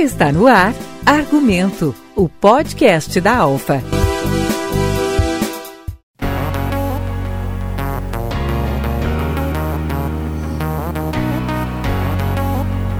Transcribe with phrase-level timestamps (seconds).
[0.00, 0.72] Está no ar
[1.04, 3.82] Argumento, o podcast da Alfa.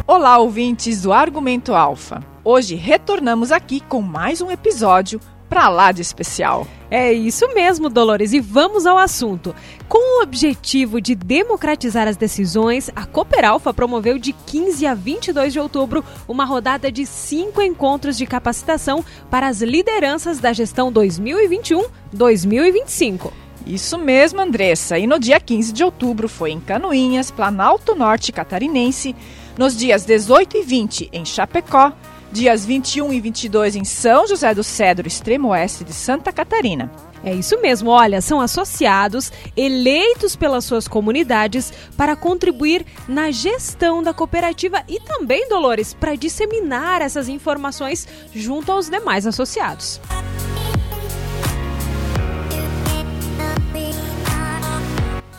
[0.06, 2.22] Olá, ouvintes do Argumento Alfa.
[2.44, 6.66] Hoje retornamos aqui com mais um episódio pra lá de especial.
[6.90, 9.54] É isso mesmo, Dolores, e vamos ao assunto.
[9.88, 15.60] Com o objetivo de democratizar as decisões, a Cooperalfa promoveu de 15 a 22 de
[15.60, 23.30] outubro uma rodada de cinco encontros de capacitação para as lideranças da gestão 2021-2025.
[23.64, 24.98] Isso mesmo, Andressa.
[24.98, 29.14] E no dia 15 de outubro foi em Canoinhas, Planalto Norte Catarinense,
[29.56, 31.92] nos dias 18 e 20 em Chapecó,
[32.32, 36.90] dias 21 e 22 em São José do Cedro, extremo oeste de Santa Catarina.
[37.22, 44.14] É isso mesmo, olha, são associados eleitos pelas suas comunidades para contribuir na gestão da
[44.14, 50.00] cooperativa e também, Dolores, para disseminar essas informações junto aos demais associados.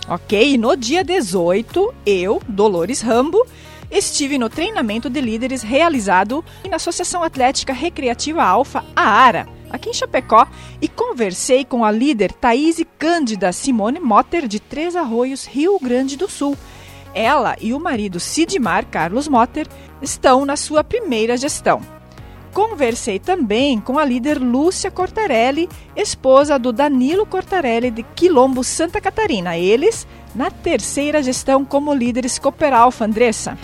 [0.07, 3.47] Ok, no dia 18, eu, Dolores Rambo,
[3.91, 9.93] estive no treinamento de líderes realizado na Associação Atlética Recreativa Alfa, a ARA, aqui em
[9.93, 10.47] Chapecó,
[10.81, 16.29] e conversei com a líder Thaís Cândida Simone Motter, de Três Arroios, Rio Grande do
[16.29, 16.57] Sul.
[17.13, 19.67] Ela e o marido Sidmar Carlos Motter
[20.01, 21.81] estão na sua primeira gestão.
[22.53, 29.57] Conversei também com a líder Lúcia Cortarelli, esposa do Danilo Cortarelli de Quilombo, Santa Catarina.
[29.57, 33.57] Eles na terceira gestão como líderes Cooperalfa, Andressa.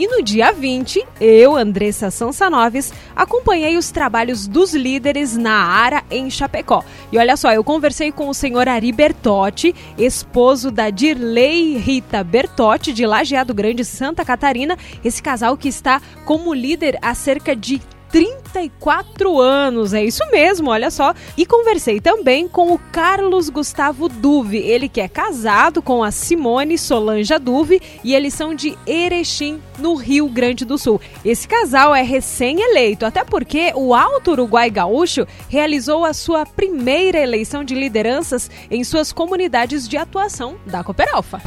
[0.00, 6.30] E no dia 20, eu, Andressa Sansanoves, acompanhei os trabalhos dos líderes na ARA em
[6.30, 6.82] Chapecó.
[7.12, 12.94] E olha só, eu conversei com o senhor Ari Bertotti, esposo da Dirley Rita Bertotti,
[12.94, 14.74] de Lajeado Grande, Santa Catarina.
[15.04, 20.90] Esse casal que está como líder há cerca de 34 anos, é isso mesmo, olha
[20.90, 21.14] só.
[21.36, 26.76] E conversei também com o Carlos Gustavo Duve, ele que é casado com a Simone
[26.76, 31.00] Solanja Duve e eles são de Erechim, no Rio Grande do Sul.
[31.24, 37.64] Esse casal é recém-eleito, até porque o Alto Uruguai Gaúcho realizou a sua primeira eleição
[37.64, 41.40] de lideranças em suas comunidades de atuação da Cooperalfa.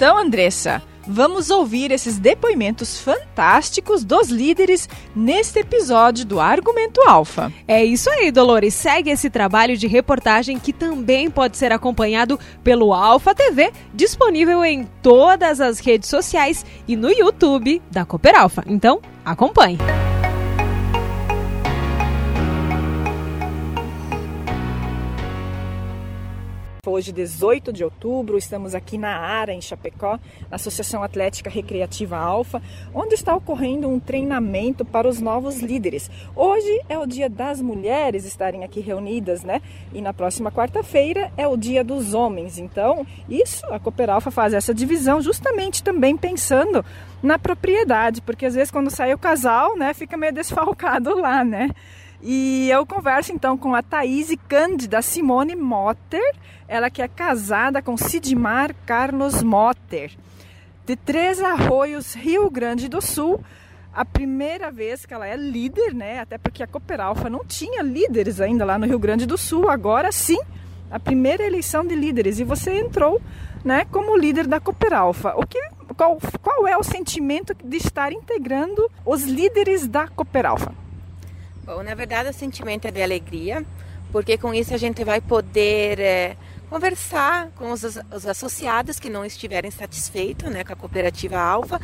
[0.00, 7.52] Então, Andressa, vamos ouvir esses depoimentos fantásticos dos líderes neste episódio do Argumento Alfa.
[7.68, 8.72] É isso aí, Dolores.
[8.72, 14.88] Segue esse trabalho de reportagem que também pode ser acompanhado pelo Alfa TV, disponível em
[15.02, 18.64] todas as redes sociais e no YouTube da Cooper Alfa.
[18.66, 19.76] Então, acompanhe.
[26.90, 30.18] Hoje, 18 de outubro, estamos aqui na ARA, em Chapecó,
[30.50, 32.60] na Associação Atlética Recreativa Alfa,
[32.92, 36.10] onde está ocorrendo um treinamento para os novos líderes.
[36.34, 39.62] Hoje é o dia das mulheres estarem aqui reunidas, né?
[39.92, 42.58] E na próxima quarta-feira é o dia dos homens.
[42.58, 46.84] Então, isso, a Cooper Alfa faz essa divisão justamente também pensando
[47.22, 51.70] na propriedade, porque às vezes quando sai o casal, né, fica meio desfalcado lá, né?
[52.22, 56.34] E eu converso então com a Thaís Cândida Simone Motter,
[56.68, 60.12] ela que é casada com Sidmar Carlos Motter,
[60.84, 63.42] de Três Arroios, Rio Grande do Sul.
[63.92, 66.20] A primeira vez que ela é líder, né?
[66.20, 69.70] Até porque a Cooperalfa não tinha líderes ainda lá no Rio Grande do Sul.
[69.70, 70.38] Agora sim,
[70.90, 72.38] a primeira eleição de líderes.
[72.38, 73.20] E você entrou,
[73.64, 75.34] né, como líder da Cooperalfa.
[75.36, 75.58] O que,
[75.96, 80.72] qual, qual é o sentimento de estar integrando os líderes da Cooperalfa?
[81.64, 83.64] Bom, na verdade o sentimento é de alegria,
[84.10, 86.36] porque com isso a gente vai poder é,
[86.68, 91.80] conversar com os, os, associados que não estiverem satisfeitos né, com a cooperativa Alfa.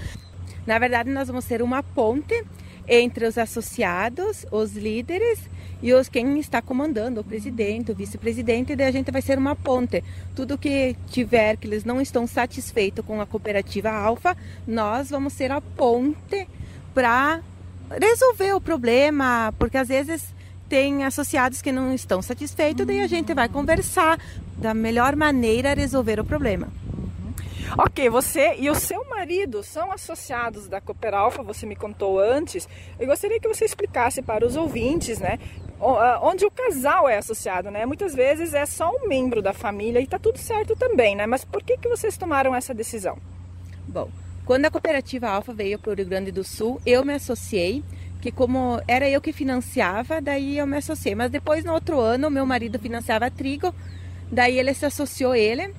[0.67, 2.45] Na verdade, nós vamos ser uma ponte
[2.89, 5.41] entre os associados, os líderes
[5.83, 9.55] e os quem está comandando, o presidente, o vice-presidente, daí a gente vai ser uma
[9.55, 10.03] ponte.
[10.35, 14.37] Tudo que tiver que eles não estão satisfeitos com a cooperativa Alfa,
[14.67, 16.49] nós vamos ser a ponte
[16.95, 17.43] para
[17.91, 20.35] resolver o problema, porque às vezes
[20.69, 24.19] tem associados que não estão satisfeitos, daí a gente vai conversar
[24.57, 26.69] da melhor maneira a resolver o problema.
[27.79, 32.69] Ok, você e o seu marido são associados da Cooperalfa, você me contou antes.
[32.99, 35.39] Eu gostaria que você explicasse para os ouvintes, né,
[36.23, 37.85] onde o casal é associado, né?
[37.85, 41.27] Muitas vezes é só um membro da família e está tudo certo também, né?
[41.27, 43.19] Mas por que, que vocês tomaram essa decisão?
[43.87, 44.09] Bom,
[44.47, 47.83] quando a cooperativa Alfa veio para o Rio Grande do Sul, eu me associei
[48.21, 51.17] que como era eu que financiava, daí eu me associei.
[51.17, 53.75] Mas depois no outro ano meu marido financiava trigo,
[54.31, 55.75] daí ele se associou ele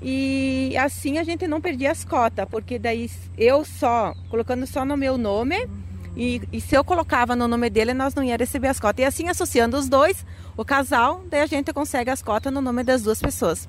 [0.00, 4.96] e assim a gente não perdia as cotas, porque daí eu só colocando só no
[4.96, 5.68] meu nome
[6.16, 9.02] e, e, se eu colocava no nome dele, nós não ia receber as cotas.
[9.02, 10.24] E assim, associando os dois,
[10.56, 13.68] o casal, daí a gente consegue as cotas no nome das duas pessoas.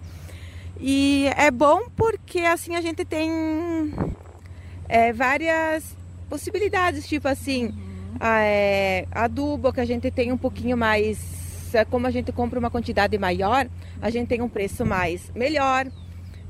[0.80, 3.30] E é bom porque assim a gente tem
[4.88, 5.96] é, várias
[6.30, 7.74] possibilidades, tipo assim,
[8.20, 12.60] a, é, adubo que a gente tem um pouquinho mais, é, como a gente compra
[12.60, 13.68] uma quantidade maior,
[14.02, 15.88] a gente tem um preço mais melhor.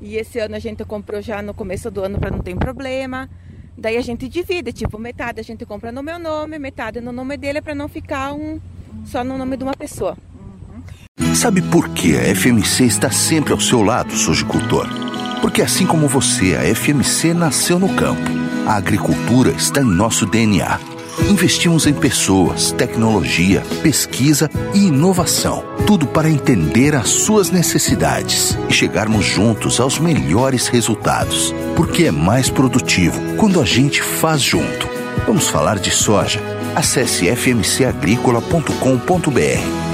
[0.00, 3.28] E esse ano a gente comprou já no começo do ano para não ter problema.
[3.76, 7.36] Daí a gente divide, tipo, metade a gente compra no meu nome, metade no nome
[7.36, 8.60] dele, para não ficar um
[9.04, 10.16] só no nome de uma pessoa.
[11.34, 15.07] Sabe por que a FMC está sempre ao seu lado, sojicultor?
[15.40, 18.30] Porque assim como você, a FMC nasceu no campo.
[18.66, 25.62] A agricultura está em nosso DNA Investimos em pessoas, tecnologia, pesquisa e inovação.
[25.86, 31.54] Tudo para entender as suas necessidades e chegarmos juntos aos melhores resultados.
[31.76, 34.88] Porque é mais produtivo quando a gente faz junto.
[35.26, 36.40] Vamos falar de soja?
[36.74, 39.87] Acesse fmcagricola.com.br.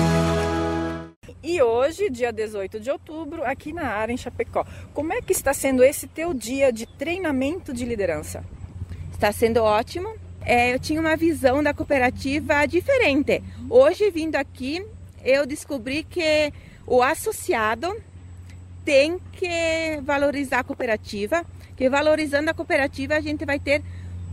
[2.04, 5.82] Hoje, dia 18 de outubro, aqui na área em Chapecó, como é que está sendo
[5.82, 8.44] esse teu dia de treinamento de liderança?
[9.10, 10.14] Está sendo ótimo
[10.44, 13.42] é, eu tinha uma visão da cooperativa diferente.
[13.70, 14.84] Hoje, vindo aqui,
[15.24, 16.52] eu descobri que
[16.86, 17.96] o associado
[18.84, 21.42] tem que valorizar a cooperativa,
[21.74, 23.82] que valorizando a cooperativa a gente vai ter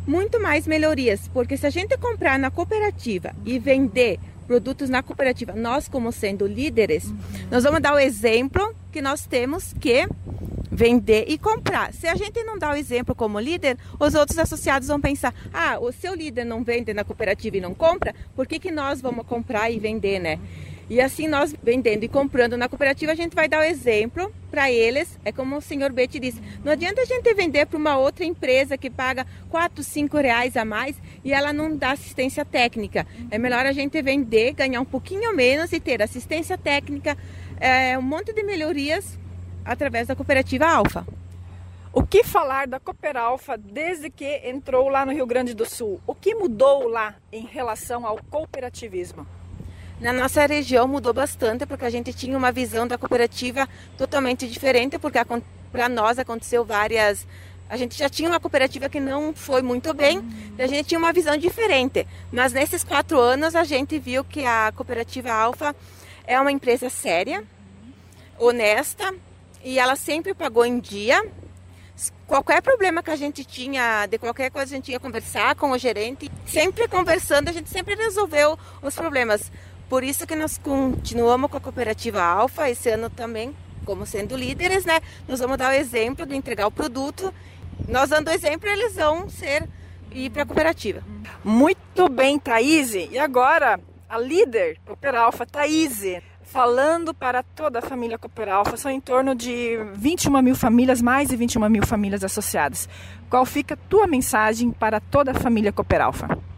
[0.05, 5.53] muito mais melhorias, porque se a gente comprar na cooperativa e vender produtos na cooperativa,
[5.53, 7.11] nós como sendo líderes,
[7.49, 10.07] nós vamos dar o exemplo que nós temos que
[10.71, 11.93] vender e comprar.
[11.93, 15.77] Se a gente não dá o exemplo como líder, os outros associados vão pensar: ah,
[15.79, 19.25] o seu líder não vende na cooperativa e não compra, por que, que nós vamos
[19.25, 20.39] comprar e vender, né?
[20.91, 24.69] E assim nós vendendo e comprando na cooperativa, a gente vai dar o exemplo para
[24.69, 25.17] eles.
[25.23, 28.77] É como o senhor Betty disse, não adianta a gente vender para uma outra empresa
[28.77, 33.07] que paga 4, 5 reais a mais e ela não dá assistência técnica.
[33.31, 37.17] É melhor a gente vender, ganhar um pouquinho menos e ter assistência técnica,
[37.57, 39.17] é, um monte de melhorias
[39.63, 41.07] através da cooperativa Alfa.
[41.93, 46.01] O que falar da Cooperalfa desde que entrou lá no Rio Grande do Sul?
[46.05, 49.25] O que mudou lá em relação ao cooperativismo?
[50.01, 54.97] Na nossa região mudou bastante porque a gente tinha uma visão da cooperativa totalmente diferente,
[54.97, 55.19] porque
[55.71, 57.27] para nós aconteceu várias.
[57.69, 60.55] A gente já tinha uma cooperativa que não foi muito bem, uhum.
[60.57, 62.07] a gente tinha uma visão diferente.
[62.31, 65.75] Mas nesses quatro anos a gente viu que a cooperativa Alfa
[66.25, 67.43] é uma empresa séria,
[68.39, 69.13] honesta,
[69.63, 71.23] e ela sempre pagou em dia.
[72.25, 75.77] Qualquer problema que a gente tinha, de qualquer coisa a gente ia conversar com o
[75.77, 79.51] gerente, sempre conversando, a gente sempre resolveu os problemas.
[79.91, 83.53] Por isso que nós continuamos com a cooperativa Alfa esse ano também,
[83.83, 85.01] como sendo líderes, né?
[85.27, 87.33] Nós vamos dar o exemplo de entregar o produto.
[87.89, 89.67] Nós dando o exemplo, eles vão ser
[90.13, 91.03] ir para a cooperativa.
[91.43, 92.93] Muito bem, Thaís.
[92.93, 98.89] E agora, a líder Cooper Alfa, Thaís falando para toda a família Cooper Alpha, são
[98.89, 102.87] em torno de 21 mil famílias, mais de 21 mil famílias associadas.
[103.29, 106.50] Qual fica a tua mensagem para toda a família Cooper Alpha?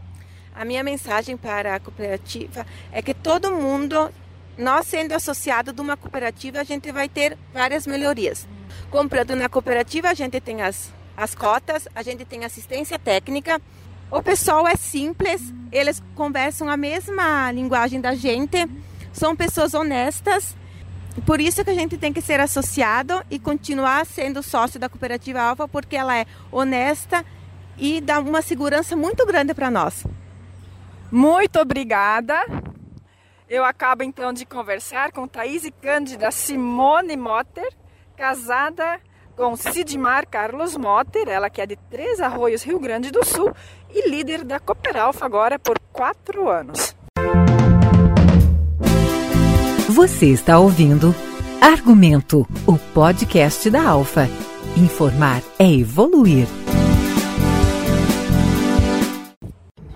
[0.56, 4.10] A minha mensagem para a cooperativa é que todo mundo,
[4.58, 8.48] nós sendo associado de uma cooperativa, a gente vai ter várias melhorias.
[8.90, 13.62] Comprando na cooperativa, a gente tem as, as cotas, a gente tem assistência técnica,
[14.12, 15.42] o pessoal é simples,
[15.72, 18.68] eles conversam a mesma linguagem da gente
[19.14, 20.56] são pessoas honestas.
[21.26, 25.40] Por isso que a gente tem que ser associado e continuar sendo sócio da Cooperativa
[25.40, 27.24] Alfa, porque ela é honesta
[27.78, 30.04] e dá uma segurança muito grande para nós.
[31.14, 32.34] Muito obrigada.
[33.48, 37.72] Eu acabo então de conversar com Thaís Cândida Simone Motter,
[38.18, 39.00] casada
[39.36, 43.54] com Sidmar Carlos Motter, ela que é de Três Arroios, Rio Grande do Sul,
[43.94, 46.96] e líder da Cooperalfa agora por quatro anos.
[49.90, 51.14] Você está ouvindo
[51.62, 54.28] Argumento, o podcast da Alfa.
[54.76, 56.48] Informar é evoluir.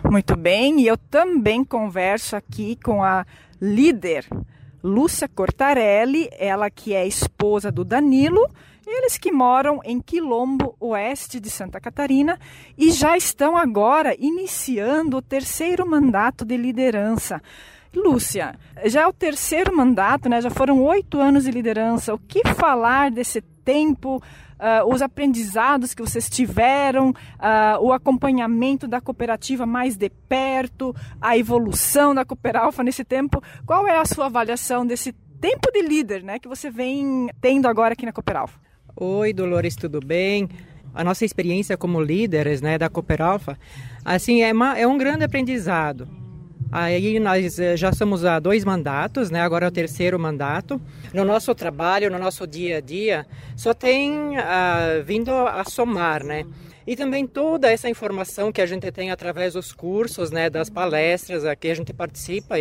[0.09, 3.25] Muito bem, e eu também converso aqui com a
[3.61, 4.25] líder
[4.81, 8.49] Lúcia Cortarelli, ela que é esposa do Danilo,
[8.85, 12.39] eles que moram em Quilombo, oeste de Santa Catarina,
[12.77, 17.41] e já estão agora iniciando o terceiro mandato de liderança.
[17.93, 20.39] Lúcia, já é o terceiro mandato, né?
[20.39, 22.13] já foram oito anos de liderança.
[22.13, 24.23] O que falar desse tempo,
[24.57, 31.37] uh, os aprendizados que vocês tiveram, uh, o acompanhamento da cooperativa mais de perto, a
[31.37, 33.43] evolução da Cooperalfa nesse tempo.
[33.65, 37.91] Qual é a sua avaliação desse tempo de líder né, que você vem tendo agora
[37.91, 38.57] aqui na Cooperalfa?
[38.95, 40.47] Oi, Dolores, tudo bem?
[40.95, 43.59] A nossa experiência como líderes né, da Cooperalfa,
[44.05, 46.07] assim, é, uma, é um grande aprendizado
[46.71, 49.41] Aí nós eh, já somos há dois mandatos, né?
[49.41, 50.81] agora é o terceiro mandato.
[51.13, 56.45] No nosso trabalho, no nosso dia a dia, só tem uh, vindo a somar, né?
[56.85, 61.43] E também toda essa informação que a gente tem através dos cursos, né, das palestras
[61.43, 62.55] a que a gente participa,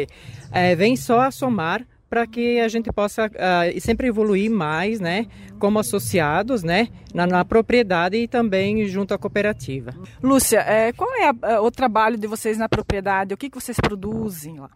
[0.51, 5.27] é, vem só a somar para que a gente possa uh, sempre evoluir mais, né,
[5.59, 9.93] como associados, né, na, na, propriedade e também junto à cooperativa.
[10.23, 13.35] Lúcia, é, qual é a, o trabalho de vocês na propriedade?
[13.35, 14.71] O que, que vocês produzem lá?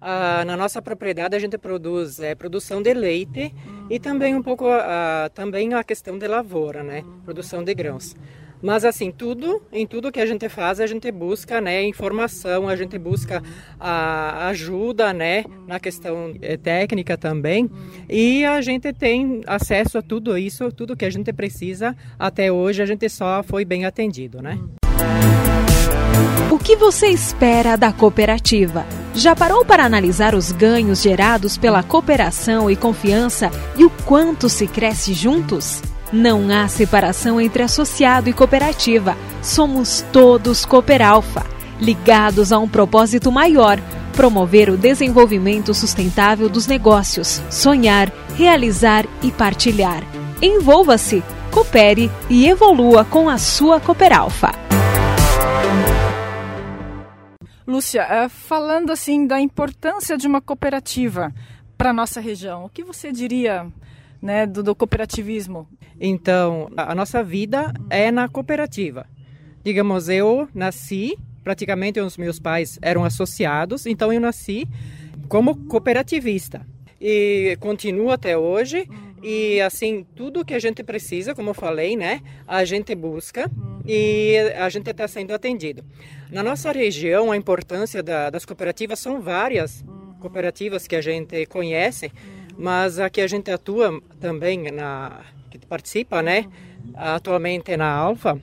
[0.00, 3.52] Uh, na nossa propriedade a gente produz é, produção de leite
[3.90, 8.14] e também um pouco uh, também a questão de lavoura, né, produção de grãos.
[8.62, 12.76] Mas assim, tudo, em tudo que a gente faz, a gente busca, né, informação, a
[12.76, 13.42] gente busca
[13.78, 17.70] a ajuda, né, na questão é, técnica também.
[18.08, 21.96] E a gente tem acesso a tudo isso, tudo que a gente precisa.
[22.18, 24.58] Até hoje a gente só foi bem atendido, né?
[26.50, 28.84] O que você espera da cooperativa?
[29.14, 34.66] Já parou para analisar os ganhos gerados pela cooperação e confiança e o quanto se
[34.66, 35.80] cresce juntos?
[36.12, 39.14] Não há separação entre associado e cooperativa.
[39.42, 41.44] Somos todos Cooperalfa,
[41.78, 43.78] ligados a um propósito maior:
[44.14, 50.02] promover o desenvolvimento sustentável dos negócios, sonhar, realizar e partilhar.
[50.40, 54.52] Envolva-se, coopere e evolua com a sua Cooperalfa.
[57.66, 61.34] Lúcia, eh, falando assim da importância de uma cooperativa
[61.76, 63.66] para a nossa região, o que você diria
[64.20, 65.68] né, do, do cooperativismo?
[66.00, 69.06] Então, a, nossa vida é na cooperativa.
[69.64, 74.66] Digamos, eu nasci, praticamente os meus pais eram associados, então eu nasci
[75.28, 76.66] como cooperativista.
[77.00, 78.88] E continuo até hoje.
[79.22, 83.50] E assim, tudo que a gente precisa, como eu falei, né, a gente busca
[83.84, 85.84] e a gente está sendo atendido.
[86.30, 89.84] Na nossa região, a importância da, das cooperativas são várias
[90.20, 92.12] cooperativas que a gente conhece
[92.58, 96.46] mas aqui a gente atua também na que participa, né?
[96.94, 98.38] Atualmente na Alfa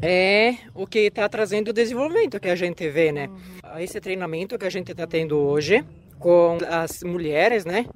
[0.00, 3.28] é o que está trazendo o desenvolvimento que a gente vê, né?
[3.78, 5.84] Esse treinamento que a gente está tendo hoje
[6.18, 7.86] com as mulheres, né?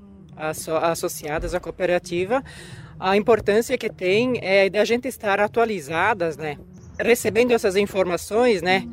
[0.82, 2.44] associadas à cooperativa,
[2.98, 6.56] a importância que tem é da gente estar atualizadas, né?
[6.98, 8.88] Recebendo essas informações, né?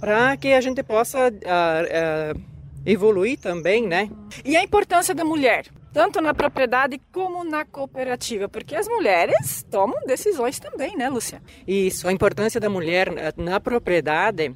[0.00, 2.42] Para que a gente possa uh, uh,
[2.84, 4.08] evoluir também, né?
[4.44, 5.66] E a importância da mulher?
[5.96, 11.40] Tanto na propriedade como na cooperativa, porque as mulheres tomam decisões também, né, Lúcia?
[11.66, 14.54] Isso, a importância da mulher na propriedade.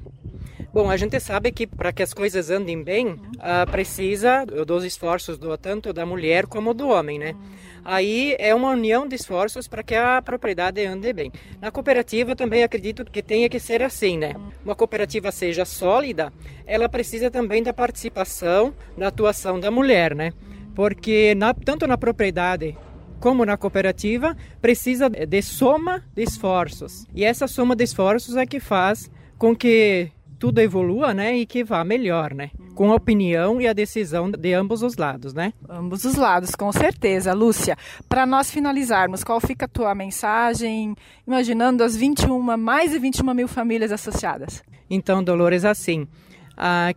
[0.71, 5.39] Bom, a gente sabe que para que as coisas andem bem, uh, precisa dos esforços
[5.39, 7.35] do tanto da mulher como do homem, né?
[7.83, 11.31] Aí é uma união de esforços para que a propriedade ande bem.
[11.59, 14.35] Na cooperativa também acredito que tenha que ser assim, né?
[14.63, 16.31] Uma cooperativa seja sólida,
[16.67, 20.31] ela precisa também da participação, da atuação da mulher, né?
[20.75, 22.77] Porque na, tanto na propriedade
[23.19, 28.59] como na cooperativa precisa de soma de esforços e essa soma de esforços é que
[28.59, 30.11] faz com que
[30.41, 34.53] tudo evolua, né, e que vá melhor, né, com a opinião e a decisão de
[34.53, 35.53] ambos os lados, né?
[35.69, 37.77] Ambos os lados, com certeza, Lúcia.
[38.09, 40.95] Para nós finalizarmos, qual fica a tua mensagem,
[41.27, 44.63] imaginando as 21, mais de 21 mil famílias associadas?
[44.89, 46.07] Então, Dolores, assim,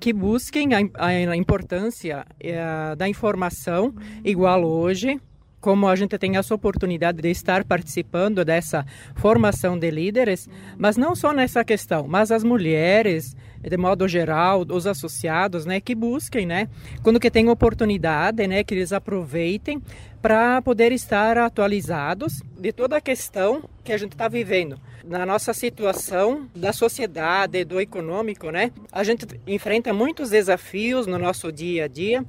[0.00, 3.94] que busquem a, a importância eh, da informação,
[4.24, 5.20] igual hoje,
[5.64, 8.84] como a gente tem essa oportunidade de estar participando dessa
[9.14, 10.46] formação de líderes,
[10.76, 15.94] mas não só nessa questão, mas as mulheres, de modo geral, os associados, né, que
[15.94, 16.68] busquem, né,
[17.02, 19.82] quando que tem oportunidade, né, que eles aproveitem
[20.20, 24.78] para poder estar atualizados de toda a questão que a gente está vivendo.
[25.06, 28.72] Na nossa situação da sociedade, do econômico, né?
[28.90, 32.24] A gente enfrenta muitos desafios no nosso dia a dia.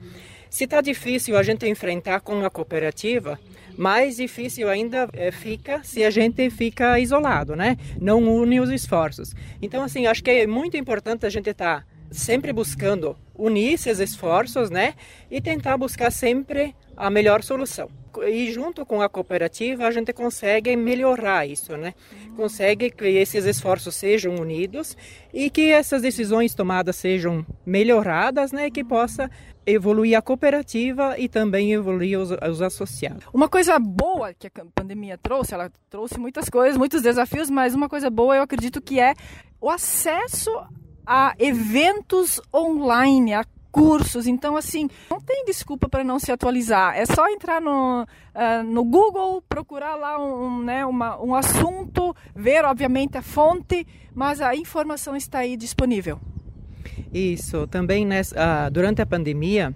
[0.49, 3.39] Se está difícil a gente enfrentar com a cooperativa,
[3.77, 7.77] mais difícil ainda é, fica se a gente fica isolado, né?
[7.99, 9.33] Não une os esforços.
[9.61, 13.99] Então, assim, acho que é muito importante a gente estar tá sempre buscando unir esses
[13.99, 14.93] esforços, né,
[15.29, 17.89] e tentar buscar sempre a melhor solução.
[18.27, 21.93] E junto com a cooperativa a gente consegue melhorar isso, né?
[22.35, 24.95] Consegue que esses esforços sejam unidos
[25.33, 28.69] e que essas decisões tomadas sejam melhoradas, né?
[28.69, 29.29] Que possa
[29.65, 33.25] evoluir a cooperativa e também evoluir os, os, associados.
[33.33, 37.89] Uma coisa boa que a pandemia trouxe, ela trouxe muitas coisas, muitos desafios, mas uma
[37.89, 39.13] coisa boa eu acredito que é
[39.59, 40.51] o acesso
[41.05, 43.43] a eventos online, a
[43.75, 44.25] cursos.
[44.25, 46.97] Então, assim, não tem desculpa para não se atualizar.
[46.97, 52.63] É só entrar no, uh, no Google, procurar lá um, né, uma, um assunto, ver,
[52.63, 56.21] obviamente, a fonte, mas a informação está aí disponível.
[57.13, 57.67] Isso.
[57.67, 59.75] Também nessa, uh, durante a pandemia,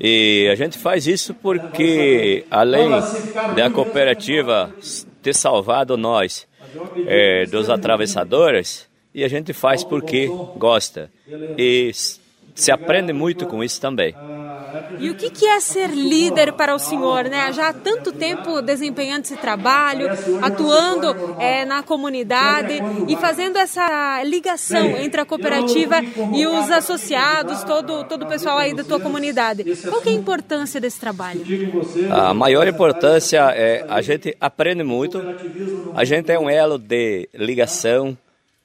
[0.00, 2.90] E a gente faz isso porque, além
[3.56, 4.72] da cooperativa
[5.22, 6.46] ter salvado nós
[7.06, 11.10] é, dos atravessadores, e a gente faz porque gosta.
[11.56, 11.90] E
[12.58, 14.14] se aprende muito com isso também.
[14.98, 17.52] E o que, é ser líder para o senhor, né?
[17.52, 20.08] Já há tanto tempo desempenhando esse trabalho,
[20.42, 22.74] atuando é, na comunidade
[23.06, 26.00] e fazendo essa ligação entre a cooperativa
[26.34, 29.64] e os associados, todo, todo o pessoal aí da tua comunidade.
[29.88, 31.42] Qual que é a importância desse trabalho?
[32.10, 35.22] A maior importância é a gente aprende muito,
[35.94, 38.16] a gente é um elo de ligação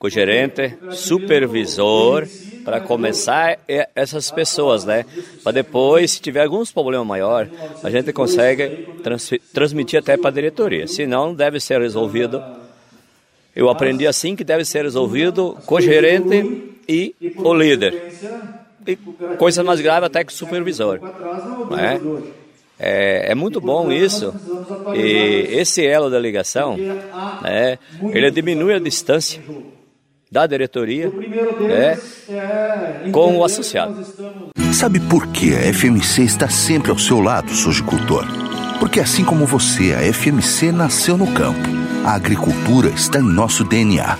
[0.03, 2.27] com o gerente, supervisor,
[2.65, 3.57] para começar
[3.95, 5.05] essas pessoas, né?
[5.41, 7.47] Para depois, se tiver alguns problemas maior,
[7.81, 10.87] a gente consegue trans transmitir até para a diretoria.
[10.87, 12.43] Se não, deve ser resolvido.
[13.55, 18.11] Eu aprendi assim que deve ser resolvido com o gerente e o líder.
[18.85, 18.97] E
[19.37, 20.99] coisa mais grave até que o supervisor.
[21.71, 22.01] Né?
[22.77, 24.35] É, é, muito bom isso.
[24.93, 26.75] E esse elo da ligação,
[27.41, 27.79] né,
[28.11, 29.41] ele diminui a distância
[30.33, 31.11] da diretoria
[31.69, 31.95] é,
[33.11, 34.03] com o associado.
[34.73, 38.25] Sabe por que a FMC está sempre ao seu lado, sojicultor?
[38.79, 41.69] Porque assim como você, a FMC nasceu no campo.
[42.03, 44.17] A agricultura está em nosso DNA.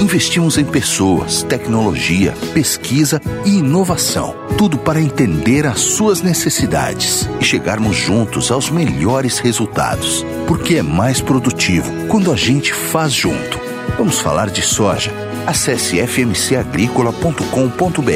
[0.00, 4.36] Investimos em pessoas, tecnologia, pesquisa e inovação.
[4.56, 10.24] Tudo para entender as suas necessidades e chegarmos juntos aos melhores resultados.
[10.46, 13.58] Porque é mais produtivo quando a gente faz junto.
[13.98, 18.06] Vamos falar de soja Acesse fmcagricola.com.br.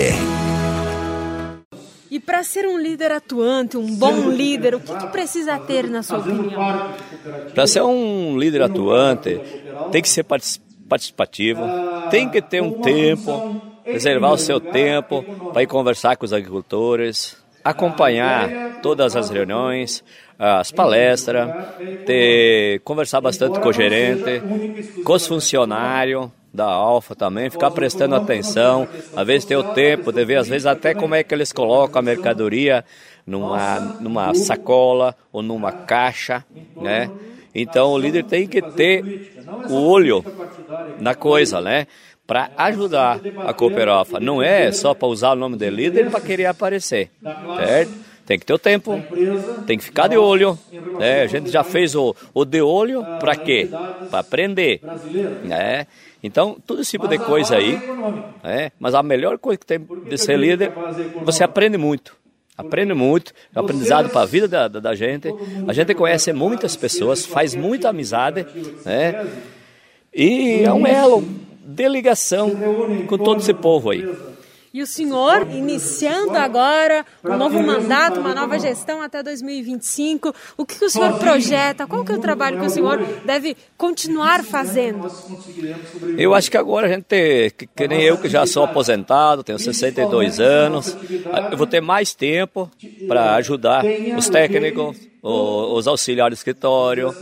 [2.11, 6.03] E para ser um líder atuante, um bom líder, o que, que precisa ter, na
[6.03, 6.90] sua opinião?
[7.55, 9.40] Para ser um líder atuante,
[9.93, 11.62] tem que ser participativo,
[12.11, 17.37] tem que ter um tempo, reservar o seu tempo para ir conversar com os agricultores,
[17.62, 20.03] acompanhar todas as reuniões,
[20.37, 21.49] as palestras,
[22.05, 24.43] ter, conversar bastante com o gerente,
[25.05, 30.25] com os funcionários, da Alfa também, ficar prestando atenção, às vezes ter o tempo de
[30.25, 32.85] ver, às vezes até como é que eles colocam a mercadoria
[33.27, 36.45] numa, numa sacola ou numa caixa,
[36.77, 37.11] né?
[37.55, 39.33] Então o líder tem que ter
[39.69, 40.25] o olho
[40.99, 41.87] na coisa, né?
[42.27, 44.21] Para ajudar a Cooperofa.
[44.21, 47.11] Não é só para usar o nome de líder para querer aparecer,
[47.59, 48.11] certo?
[48.31, 49.03] Tem que ter o tempo,
[49.67, 50.57] tem que ficar de olho.
[51.01, 51.23] Né?
[51.23, 53.69] A gente já fez o, o de olho para quê?
[54.09, 54.81] Para aprender.
[55.43, 55.89] Né?
[56.23, 57.79] Então, todo esse tipo de coisa aí.
[58.43, 58.73] Né?
[58.79, 60.73] Mas a melhor coisa que tem de ser líder,
[61.25, 62.19] você aprende muito.
[62.57, 65.35] Aprende muito, é um aprendizado para a vida da, da, da, gente.
[65.67, 68.47] A gente conhece muitas pessoas, faz muita amizade,
[68.85, 69.27] né?
[70.13, 71.27] E é um elo
[71.65, 72.53] de ligação
[73.07, 74.07] com todo esse povo aí.
[74.73, 80.85] E o senhor, iniciando agora um novo mandato, uma nova gestão até 2025, o que,
[80.85, 81.89] o senhor projeta?
[81.89, 85.11] Qual que é o trabalho que o senhor deve continuar fazendo?
[86.17, 89.59] Eu acho que agora a gente, que, que nem eu que já sou aposentado, tenho
[89.59, 90.97] 62 anos,
[91.51, 92.71] eu vou ter mais tempo
[93.09, 93.85] para ajudar
[94.17, 97.13] os técnicos, os auxiliares de escritório,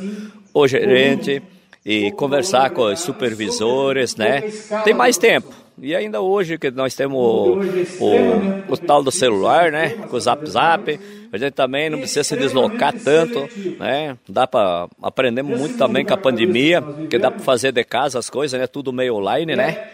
[0.53, 1.43] o gerente
[1.83, 4.43] e conversar com os supervisores, né?
[4.85, 5.68] Tem mais tempo.
[5.81, 7.59] E ainda hoje que nós temos o,
[8.01, 9.91] o, o, tal do celular, né?
[9.91, 11.01] Com o Zap Zap,
[11.33, 14.17] a gente também não precisa se deslocar tanto, né?
[14.29, 18.29] Dá para aprender muito também com a pandemia, que dá para fazer de casa as
[18.29, 18.67] coisas, né?
[18.67, 19.91] Tudo meio online, né?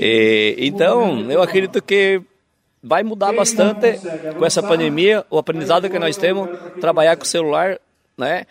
[0.00, 2.22] E, então, eu acredito que
[2.82, 3.98] vai mudar bastante
[4.38, 6.48] com essa pandemia, o aprendizado que nós temos,
[6.80, 7.78] trabalhar com o celular,
[8.16, 8.46] né?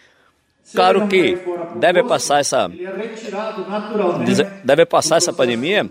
[0.71, 1.37] Claro que
[1.75, 2.71] deve passar essa
[4.63, 5.89] deve passar essa pandemia,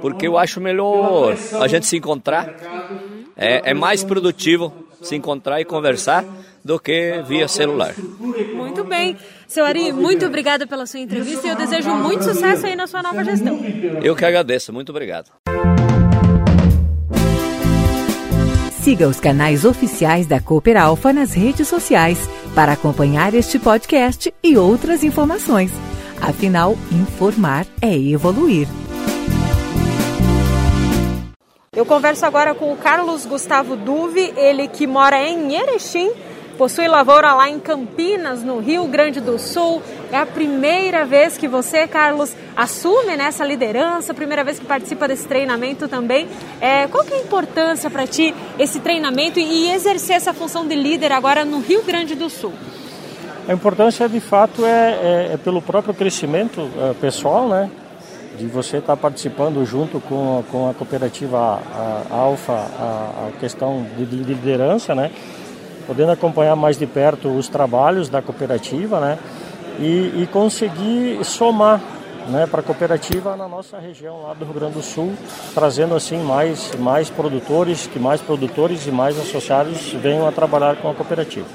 [0.00, 2.54] porque eu acho melhor a gente se encontrar.
[3.36, 6.24] É, é mais produtivo se encontrar e conversar
[6.64, 7.94] do que via celular.
[7.98, 9.16] Muito bem.
[9.46, 13.02] Seu Ari, muito obrigada pela sua entrevista e eu desejo muito sucesso aí na sua
[13.02, 13.58] nova gestão.
[14.02, 14.72] Eu que agradeço.
[14.72, 15.30] Muito obrigado.
[18.82, 22.18] Siga os canais oficiais da Cooper Alpha nas redes sociais
[22.52, 25.70] para acompanhar este podcast e outras informações.
[26.20, 28.66] Afinal, informar é evoluir.
[31.76, 36.10] Eu converso agora com o Carlos Gustavo Duve, ele que mora em Erechim,
[36.52, 39.82] possui lavoura lá em Campinas, no Rio Grande do Sul.
[40.10, 45.26] É a primeira vez que você, Carlos, assume nessa liderança, primeira vez que participa desse
[45.26, 46.28] treinamento também.
[46.60, 50.74] É, qual que é a importância para ti esse treinamento e exercer essa função de
[50.74, 52.52] líder agora no Rio Grande do Sul?
[53.48, 57.70] A importância, de fato, é, é, é pelo próprio crescimento é, pessoal, né?
[58.38, 61.60] De você estar tá participando junto com, com a cooperativa
[62.10, 65.10] Alfa, a, a questão de liderança, né?
[65.86, 69.18] Podendo acompanhar mais de perto os trabalhos da cooperativa, né?
[69.78, 71.80] E, e conseguir somar
[72.28, 75.14] né, para a cooperativa na nossa região lá do Rio Grande do Sul,
[75.54, 80.90] trazendo assim mais, mais produtores, que mais produtores e mais associados venham a trabalhar com
[80.90, 81.46] a cooperativa.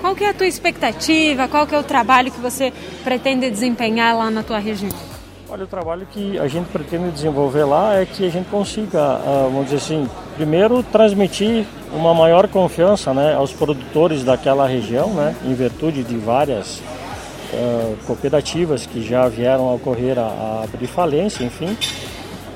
[0.00, 1.48] Qual que é a tua expectativa?
[1.48, 5.11] Qual que é o trabalho que você pretende desempenhar lá na tua região?
[5.52, 9.48] Olha, o trabalho que a gente pretende desenvolver lá é que a gente consiga, ah,
[9.52, 15.52] vamos dizer assim, primeiro transmitir uma maior confiança né, aos produtores daquela região, né, em
[15.52, 21.76] virtude de várias uh, cooperativas que já vieram a ocorrer a, abrir falência, enfim,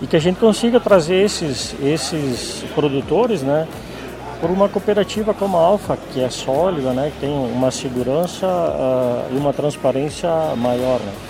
[0.00, 3.68] e que a gente consiga trazer esses, esses produtores, né,
[4.40, 9.35] por uma cooperativa como a Alfa, que é sólida, né, que tem uma segurança uh,
[9.35, 10.98] e uma transparência maior.
[10.98, 11.25] Né.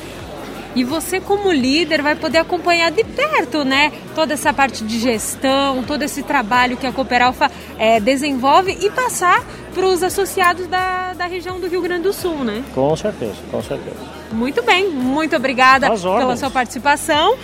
[0.76, 3.90] E você, como líder, vai poder acompanhar de perto, né?
[4.14, 9.42] Toda essa parte de gestão, todo esse trabalho que a Cooperalfa é, desenvolve e passar
[9.74, 12.62] para os associados da, da região do Rio Grande do Sul, né?
[12.74, 13.96] Com certeza, com certeza.
[14.30, 17.38] Muito bem, muito obrigada pela sua participação.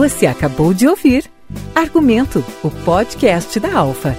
[0.00, 1.30] Você acabou de ouvir
[1.74, 4.16] Argumento, o podcast da Alfa.